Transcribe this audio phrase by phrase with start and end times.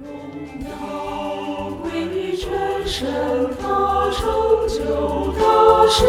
[0.00, 0.08] 荣
[0.64, 3.08] 耀归于全神，
[3.60, 6.06] 他成就大事，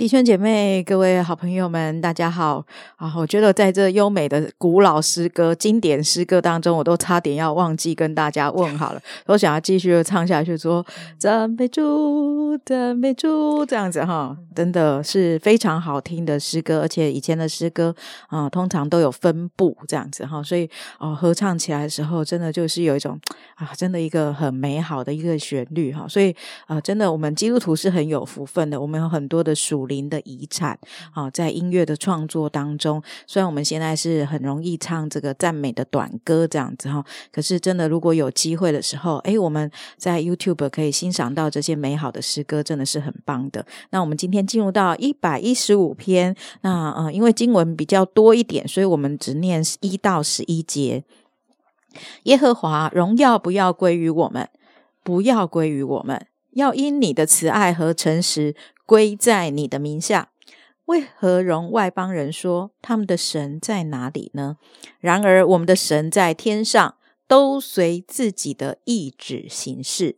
[0.00, 2.64] 弟兄姐妹，各位好朋友们，大家好
[2.96, 3.12] 啊！
[3.18, 9.02] 我觉得在这优美的古老诗歌、经典诗歌当中，我都差点要忘记跟大家问好了。
[9.26, 10.82] 我想要继续地唱下去，说
[11.18, 16.80] 赞美主，赞美主，这样子哈，真的是非常好听的诗歌。
[16.80, 17.94] 而且以前的诗歌
[18.28, 20.66] 啊、通常都有分部这样子哈，所以
[20.98, 23.20] 哦、合唱起来的时候，真的就是有一种
[23.56, 26.06] 啊，真的一个很美好的一个旋律哈。
[26.08, 30.78] 所以啊、真的我们基督徒是很有福分的，我们有很多的属灵的遗产
[31.12, 43.66] 啊，在音乐的创作当中，虽然我们现在是很容易唱这个赞美的短歌这样子哈，可是真的如果有机会的时候，诶，我们在 YouTube 可以欣赏到这些美好的诗歌，真的是很棒的。
[43.90, 51.02] 那我们今天进入到一百一十五篇，那呃，因为经文比较多一点，所以我们只念一到十一节。
[52.22, 54.48] 耶和华荣耀不要归于我们，
[55.02, 58.54] 不要归于我们，要因你的慈爱和诚实
[58.90, 60.32] 归在你的名下。
[60.86, 64.56] 为何容外邦人说他们的神在哪里呢？
[64.98, 66.96] 然而我们的神在天上，
[67.28, 70.16] 都随自己的意志行事。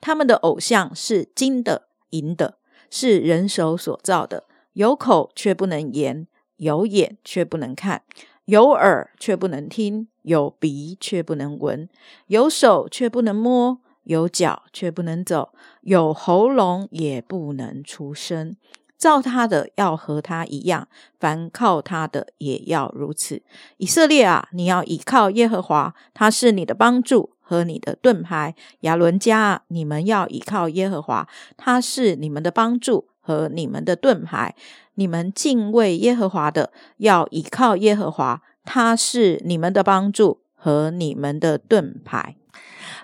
[0.00, 2.56] 他们的偶像是金的、银的，
[2.88, 8.04] 是人手所造的，有口却不能言，有眼却不能看，
[8.46, 11.86] 有耳却不能听，有鼻却不能闻，
[12.28, 18.56] 有手却不能摸，有脚却不能走，有喉咙也不能出声。
[18.96, 20.88] 造他的要和他一样，
[21.20, 23.42] 凡靠他的也要如此。
[23.76, 28.54] 以色列啊，你要倚靠耶和华，他是你的帮助和你的盾牌。
[28.80, 34.54] 亚伦家，你们要倚靠耶和华，他是你们的帮助和你们的盾牌。
[34.94, 42.36] 你们敬畏耶和华的，要倚靠耶和华，他是你们的帮助和你们的盾牌。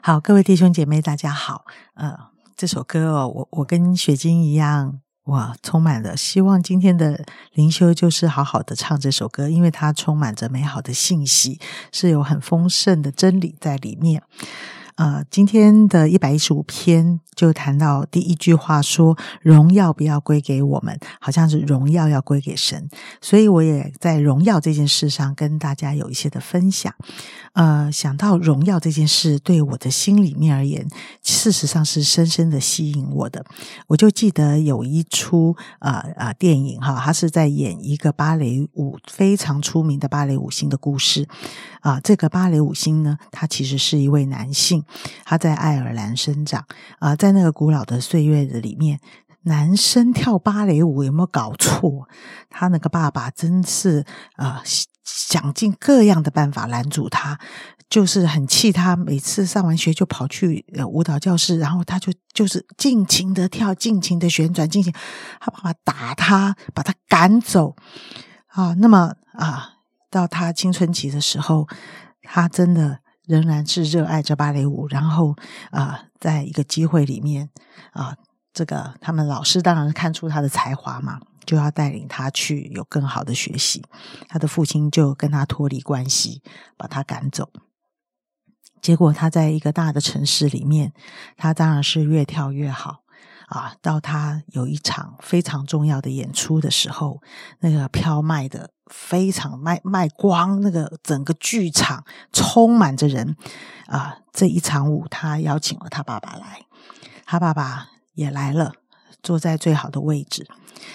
[0.03, 1.65] 好，各位弟兄姐妹，大家好。
[1.95, 2.17] 呃，
[2.57, 6.63] 这首歌哦，我我跟雪晶一样，哇，充满了希望。
[6.63, 11.61] 今天的灵修就是好好的唱这首歌，因为它充满着美好的信息，
[11.93, 14.23] 是有很丰盛的真理在里面。
[14.97, 22.89] 呃，今天的一百一十五篇就谈到第一句话说：“荣耀不要归给我们，好像是荣耀要归给神。”
[23.21, 26.95] 所以我也在荣耀这件事上跟大家有一些的分享。
[27.55, 30.87] 呃，想到荣耀这件事，对我的心里面而言，
[31.23, 33.45] 事实上是深深的吸引我的。
[33.89, 41.27] 我就记得有一出啊啊、电影哈，他是在演一个芭蕾舞非常出名的芭蕾舞星的故事
[41.81, 44.82] 啊、这个芭蕾舞星呢，他其实是一位男性，
[45.25, 46.65] 他在爱尔兰生长
[46.99, 49.01] 啊、在那个古老的岁月的里面。
[49.45, 52.09] 男生跳芭蕾舞有没有搞错？
[52.49, 54.07] 他那个爸爸真是
[54.37, 54.63] 啊、
[55.03, 57.37] 想尽各样的办法拦阻他，
[57.91, 58.95] 就是很气他。
[58.95, 64.93] 每次上完学就跑去呃舞蹈教室，然后他就就是尽情的跳，尽情的旋转，尽情
[65.41, 67.75] 他爸爸打他，把他赶走
[68.47, 68.75] 啊。
[68.75, 69.71] 那么啊，
[70.09, 71.67] 到他青春期的时候，
[72.23, 75.37] 他真的仍然是热爱着芭蕾舞，然后
[75.71, 77.51] 啊，在一个机会里面
[77.93, 78.17] 啊，
[78.53, 83.85] 这个他们老师当然看出他的才华嘛，就要带领他去有更好的学习。
[84.29, 86.43] 他的父亲就跟他脱离关系，
[86.77, 87.51] 把他赶走。
[88.81, 90.93] 结果他在一个大的城市里面，
[91.37, 93.02] 他当然是越跳越好
[93.53, 93.75] 啊。
[93.81, 97.21] 到他有一场非常重要的演出的时候，
[97.61, 103.37] 那个票卖的非常卖卖光，那个整个剧场充满着人
[103.87, 104.19] 啊。
[104.33, 106.65] 这一场舞，他邀请了他爸爸来，
[107.27, 108.73] 他爸爸也来了，
[109.23, 110.47] 坐在最好的位置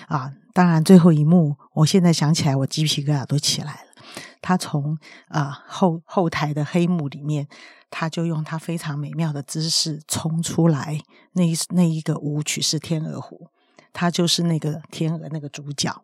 [0.08, 0.34] 啊。
[0.54, 4.04] 当然，最后一幕，我现在想起来，我鸡皮疙瘩都起来了。
[4.42, 7.48] 他从啊、后后台的黑幕里面，
[7.90, 11.00] 他就用他非常美妙的姿势冲出来。
[11.34, 13.50] 那一那一个舞曲是《天鹅湖》，
[13.94, 16.04] 他就是那个天鹅那个主角。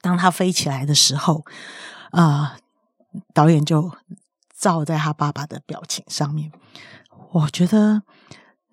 [0.00, 1.44] 当他飞起来的时候，
[2.10, 2.56] 啊、
[3.32, 3.92] 导演就
[4.56, 6.50] 照在他爸爸的表情上面。
[7.32, 8.02] 我觉得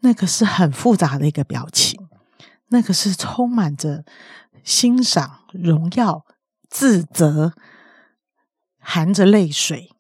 [0.02, 2.08] 那个是很复杂的一个表情，
[2.70, 4.04] 那个是充满着
[4.64, 6.26] 欣赏、荣耀、
[6.70, 7.54] 自责，
[8.80, 9.91] 含着泪水，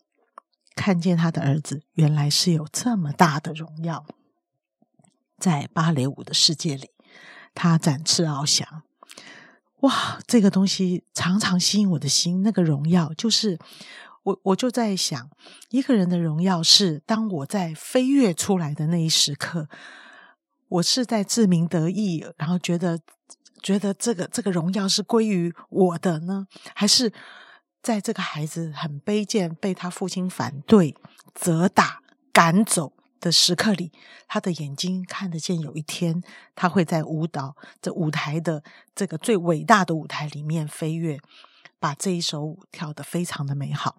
[0.76, 4.06] 看见他的儿子原来是有这么大的荣耀，
[5.38, 6.90] 在芭蕾舞的世界里，
[7.54, 8.84] 他展翅翱翔。
[9.82, 12.44] 哇，这个东西常常吸引我的心。
[12.44, 13.58] 那个荣耀，就是
[14.24, 15.30] 我，我就在想，
[15.72, 19.68] 一个人的荣耀是当我在飞跃出来的那一时刻，
[20.68, 23.00] 我是在自鸣得意，然后觉得
[23.64, 26.46] 觉得这个这个荣耀是归于我的呢，
[26.76, 27.12] 还是
[27.82, 30.96] 在这个孩子很卑贱，被他父亲反对、
[31.34, 32.02] 责打、
[32.32, 32.94] 赶走？
[33.20, 33.92] 的时刻里，
[34.28, 36.24] 他的眼睛看得见，有一天
[36.56, 38.64] 他会在舞蹈这舞台的
[38.96, 41.20] 这个最伟大的舞台里面飞跃，
[41.80, 43.98] 把这一首舞跳得非常的美好。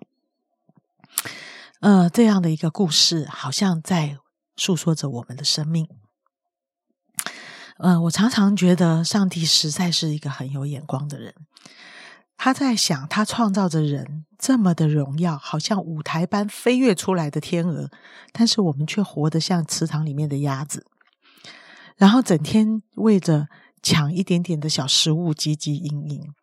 [1.79, 4.19] 呃，这样的一个故事，好像在
[4.57, 5.89] 诉说着我们的生命。
[7.79, 11.33] 呃，我常常觉得上帝实在是一个很有眼光的人。
[12.45, 17.89] 他在想，他创造着人这么的荣耀，好像舞台般飞跃出来的天鹅，
[18.33, 20.85] 但是我们却活得像池塘里面的鸭子，
[21.97, 23.47] 然后整天为着
[23.81, 26.35] 抢一点点的小食物汲汲营营。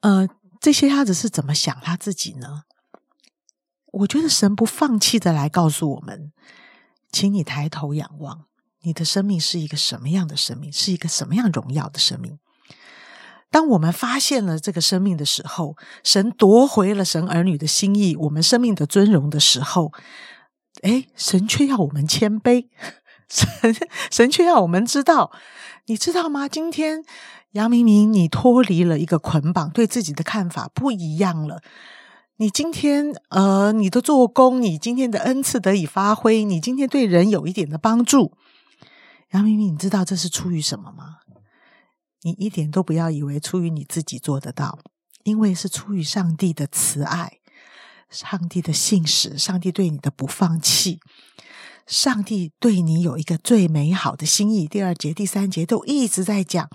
[0.00, 0.28] 呃，
[0.60, 2.62] 这些鸭子是怎么想他自己呢？
[3.92, 6.32] 我觉得神不放弃的来告诉我们，
[7.12, 8.46] 请你抬头仰望，
[8.80, 12.40] 你的生命是一个什么样的生命，是一个什么样荣耀的生命。
[13.50, 19.92] 当我们发现了这个生命的时候，神夺回了神儿女的心意，我们生命的尊荣的时候，
[20.82, 22.68] 哎，神却要我们谦卑，
[23.28, 23.48] 神
[24.10, 25.32] 神却要我们知道，
[25.86, 26.46] 你知道吗？
[26.46, 27.02] 今天
[27.52, 31.60] 杨明明，你脱离了一个捆绑，对自己的看法不一样了。
[32.36, 38.32] 你今天呃，你的做工，你今天的恩赐得以发挥，你今天对人有一点的帮助，
[39.32, 41.16] 杨明明，你知道这是出于什么吗？
[42.22, 44.78] 你一点都不要以为出于你自己做得到，
[45.22, 47.38] 因为是出于上帝的慈爱、
[48.10, 51.00] 上帝的信使、上帝对你的不放弃、
[51.86, 54.68] 上帝对你有一个最美好的心意。
[54.68, 56.68] 第二节、第三节都一直在讲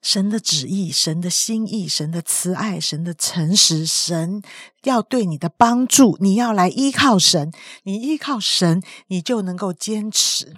[0.00, 4.42] 神的旨意、神的心意、神的慈爱、神的诚实、神
[4.84, 6.16] 要对你的帮助。
[6.20, 7.52] 你要来依靠神，
[7.82, 10.54] 你依靠神，你就能够坚持。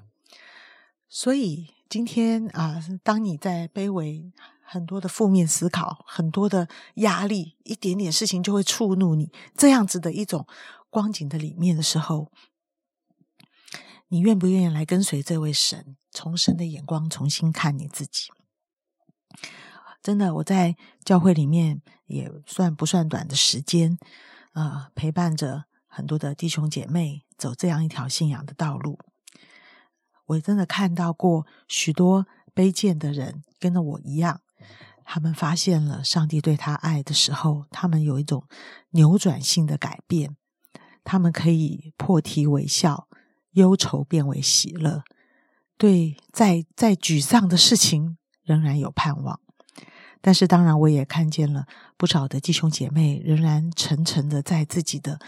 [1.09, 1.75] 所以。
[1.89, 10.47] 今天啊，当你在卑微、很多的负面思考、很多的压力，一点点事情就会触怒你，这样子的一种
[10.91, 12.33] 光景的里面的时候，
[14.09, 18.31] 你愿不愿意来跟随这位神，从神的眼光重新看你自己？
[20.03, 23.97] 真的，我在教会里面也算不算短的时间，
[24.55, 28.99] 呃，陪伴着很多的弟兄姐妹走这样一条信仰的道路。
[30.27, 34.41] 我真的看到过许多卑贱的人，跟着我一样，
[35.05, 38.45] 他们发现了上帝对他爱的时候，他们有一种
[38.91, 40.37] 扭转性的改变，
[41.05, 43.09] 他们可以破涕为笑，
[43.53, 45.05] 忧愁变为喜乐，
[45.79, 49.41] 对在在沮丧的事情仍然有盼望。
[50.21, 55.21] 但是，当然我也看见了不少的弟兄姐妹，仍然沉沉的在自己的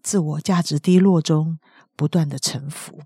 [0.00, 1.58] 自我价值低落中
[1.96, 3.00] 不断的沉浮。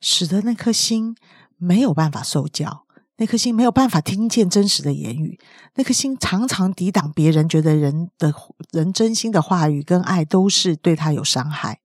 [0.00, 1.16] 使得那颗心
[1.56, 2.86] 没有办法受教，
[3.16, 5.38] 那颗心没有办法听见真实的言语，
[5.74, 8.34] 那颗心常常抵挡别人，觉得人的
[8.72, 11.80] 人真心的话语跟爱都是对他有伤害。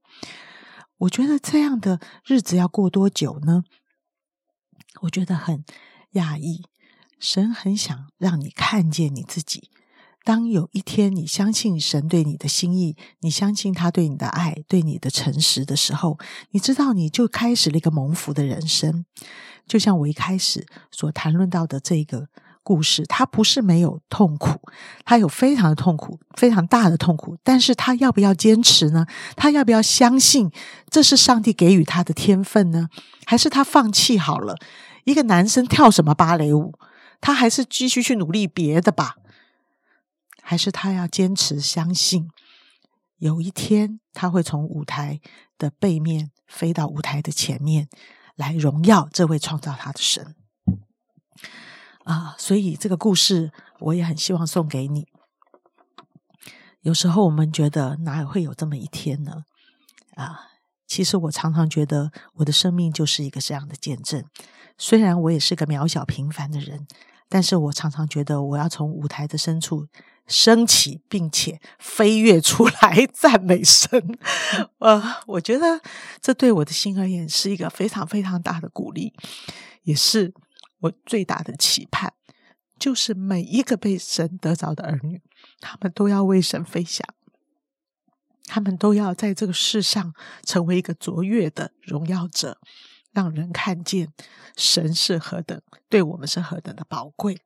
[0.98, 3.64] 我觉得这样的日子要过多久呢？
[5.02, 5.64] 我觉得很
[6.14, 6.66] 讶异。
[7.20, 9.70] 神很想让你看见你自己。
[10.30, 16.20] 当有一天你相信神对你的心意，你相信他对你的爱、对你的诚实的时候，
[16.52, 19.06] 你知道你就开始了一个蒙福的人生。
[19.66, 22.28] 就像我一开始所谈论到的这个
[22.62, 24.60] 故事，他不是没有痛苦，
[25.04, 27.36] 他有非常的痛苦，非常大的痛苦。
[27.44, 29.08] 但是他要不要坚持呢？
[29.36, 30.52] 他要不要相信
[30.92, 32.90] 这是上帝给予他的天分呢？
[33.26, 34.56] 还是他放弃好了？
[35.06, 36.76] 一个男生跳什么芭蕾舞？
[37.20, 39.16] 他还是继续去努力别的吧。
[40.50, 42.28] 还是他要坚持相信，
[43.18, 45.22] 有一天他会从舞台
[45.60, 47.88] 的背面飞到舞台的前面，
[48.36, 50.36] 来荣耀这位创造他的神
[52.04, 52.34] 啊！
[52.40, 55.06] 所以这个故事我也很希望送给你。
[56.82, 59.44] 有时候我们觉得哪会有这么一天呢？
[60.16, 60.48] 啊，
[60.88, 64.26] 其实我常常觉得我的生命就是一个这样的见证。
[64.80, 66.88] 虽然我也是个渺小平凡的人，
[67.28, 69.86] 但是我常常觉得我要从舞台的深处。
[70.30, 74.18] 升起，并且飞跃出来，赞美神。
[74.80, 75.82] 呃，我觉得
[76.22, 79.14] 这对我的心而言是一个非常非常大的鼓励，
[79.84, 80.34] 也是
[80.82, 82.14] 我最大的期盼。
[82.78, 85.22] 就是每一个被神得着的儿女，
[85.60, 87.06] 他们都要为神飞翔，
[88.46, 90.14] 他们都要在这个世上
[90.46, 92.58] 成为一个卓越的荣耀者，
[93.12, 94.14] 让人看见
[94.56, 97.42] 神是何等对我们是何等的宝贵。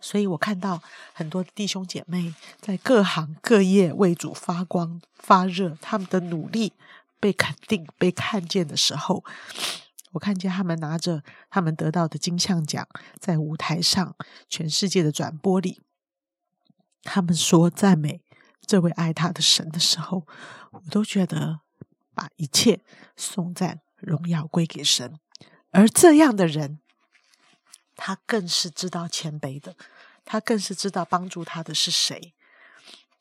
[0.00, 6.74] 所以我看到很多弟兄姐妹在各行各业为主发光发热，他们的努力
[7.18, 9.24] 被肯定、被看见的时候，
[10.12, 12.86] 我看见他们拿着他们得到的金像奖，
[13.18, 14.14] 在舞台上
[14.48, 15.80] 全世界的转播里，
[17.02, 18.22] 他们说赞美
[18.66, 20.26] 这位爱他的神的时候，
[20.72, 21.60] 我都觉得
[22.14, 22.80] 把一切
[23.16, 25.18] 颂赞荣耀归给神，
[25.70, 26.80] 而这样的人。
[27.96, 29.74] 他更是知道谦卑的，
[30.24, 32.34] 他更是知道帮助他的是谁，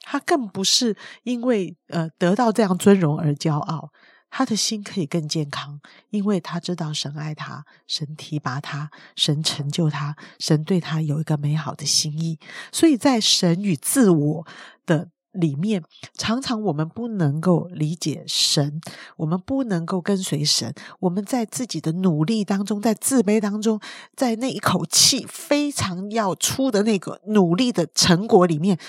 [0.02, 3.92] 他更不是因为呃得到这样尊荣而骄傲，
[4.30, 12.40] 他的心可以更健康，因为他知道神爱他，神提拔他，神成就他，神对他有一个美好的心意，
[12.72, 14.48] 所以在神与自我
[14.86, 15.10] 的。
[15.36, 18.82] 里面常常我们不能够理解神，
[19.18, 20.74] 我们不能够跟随神。
[21.00, 23.80] 我们在自己的努力当中，在自卑当中，
[24.16, 28.80] 在那一口气非常要出的那个努力的成果里面，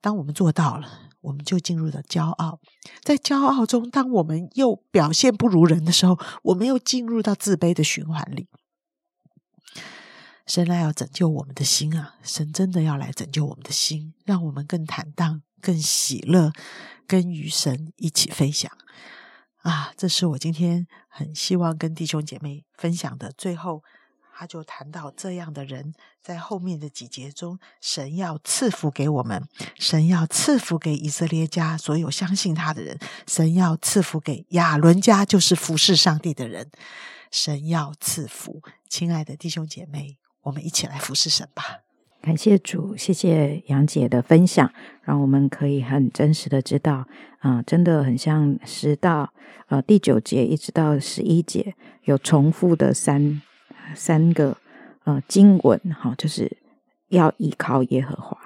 [0.00, 0.86] 当我们做到了，
[1.22, 2.60] 我们就进入了骄傲。
[3.02, 8.48] 在骄傲中，当我们又表现不如人的时候，我们又进入到自卑的循环里。
[10.46, 12.16] 神来要拯救我们的心啊！
[12.22, 15.40] 神真的要来拯救我们的心，让我们更坦荡。
[15.64, 16.52] 更喜乐，
[17.06, 18.70] 跟与神一起飞翔
[19.62, 19.94] 啊！
[19.96, 23.32] 这是我今天很希望跟弟兄姐妹分享的。
[23.38, 23.82] 最后，
[24.36, 36.70] 他就谈到这样的人，在后面的几节中，神要赐福给我们，神要赐福给以色列家所有相信他的人，神要赐福给亚伦家，就是服侍上帝的人，
[37.30, 38.60] 神要赐福。
[38.90, 41.84] 亲爱的弟兄姐妹，我们一起来服侍神吧。
[42.24, 47.06] 感谢主，谢谢杨姐的分享，让我们可以很真实的知道，
[47.40, 49.30] 啊，真的很像十到
[49.68, 53.42] 呃第九节一直到十一节有重复的三
[53.94, 54.56] 三个
[55.04, 56.50] 呃经文，哈，就是
[57.08, 58.38] 要依靠耶和华，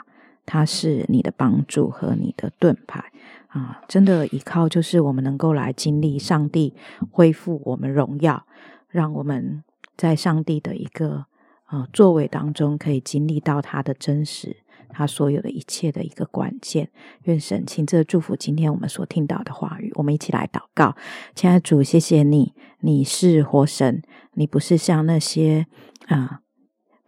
[0.44, 3.04] 他是你的帮助和你的盾牌
[3.46, 6.74] 啊，真的依靠就是我们能够来经历上帝
[7.12, 8.44] 恢复我们荣耀，
[8.88, 9.62] 让我们
[9.96, 11.26] 在上帝的一个。
[11.68, 14.56] 啊，作为当中可以经历到他的真实，
[14.88, 16.90] 他所有的一切的一个关键。
[17.24, 19.92] 愿神亲自祝福今天我们所听到的话语。
[19.96, 20.96] 我们一起来祷告，
[21.34, 25.66] 亲爱的主，谢谢你，你是活神，你不是像那些
[26.06, 26.40] 啊，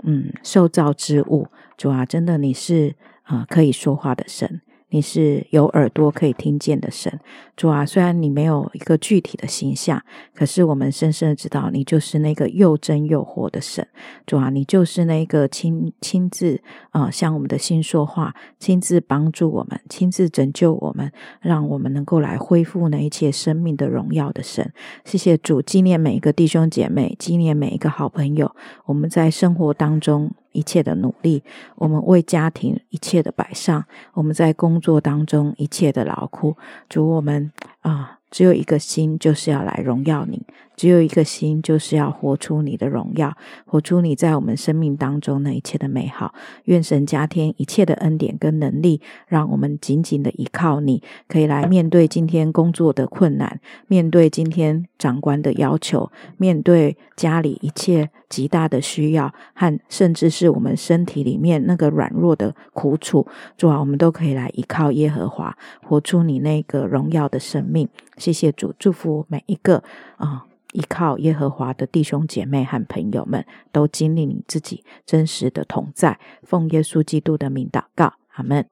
[0.03, 1.49] 嗯，受造之物。
[1.79, 4.61] 主啊，真的你是啊，可以说话的神。
[4.91, 7.21] 你是有耳朵可以听见的神，
[7.57, 7.87] 主啊！
[7.87, 10.03] 虽然你没有一个具体的形象，
[10.35, 13.87] 可是我们深深的知道，你就是那个又真又活的神，
[14.27, 14.51] 主啊！
[14.51, 24.73] 你就是那个亲亲自啊向我们的心说话，亲自帮助我们，亲自拯救我们，让我们能够来恢复那一切生命的荣耀的神。
[25.05, 28.55] 谢谢主，纪念每一个弟兄姐妹，纪念每一个好朋友，
[28.87, 30.33] 我们在生活当中。
[30.53, 31.43] 一切的努力，
[31.75, 36.57] 我们为家庭一切的摆上，我们在工作当中一切的劳苦，
[36.89, 40.43] 主我们啊，只有一个心，就是要来荣耀你。
[40.77, 46.33] 只有一个心，就是要活出你的荣耀，活出你在我们生命当中那一切的美好。
[46.65, 63.27] 愿神加添一切的恩典跟能力，让我们紧紧的依靠你，可以来面对今天工作的困难，面对今天长官的要求，面对家里一切极大的需要，和甚至是我们身体里面那个软弱的苦楚，
[63.59, 67.87] 主啊，我们都可以来依靠耶和华，活出你那个荣耀的生命。
[68.21, 69.83] 谢谢主，祝福每一个
[70.19, 70.47] 啊。
[70.73, 76.21] 依靠耶和华的弟兄姐妹和朋友们，都经历你自己真实的同在。
[76.45, 78.65] 奉耶稣基督的名祷告，阿门。